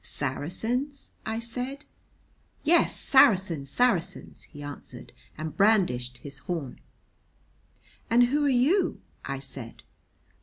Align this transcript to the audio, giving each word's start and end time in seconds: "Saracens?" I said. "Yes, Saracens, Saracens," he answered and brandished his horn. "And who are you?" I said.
"Saracens?" 0.03 1.11
I 1.27 1.37
said. 1.37 1.85
"Yes, 2.63 2.99
Saracens, 2.99 3.69
Saracens," 3.69 4.41
he 4.45 4.63
answered 4.63 5.13
and 5.37 5.55
brandished 5.55 6.17
his 6.17 6.39
horn. 6.39 6.79
"And 8.09 8.23
who 8.23 8.43
are 8.45 8.49
you?" 8.49 8.99
I 9.23 9.37
said. 9.37 9.83